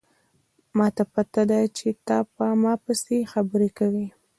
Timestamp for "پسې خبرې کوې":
2.83-4.05